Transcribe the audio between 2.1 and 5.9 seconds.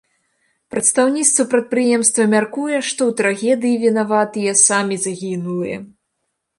мяркуе, што ў трагедыі вінаватыя самі загінулыя.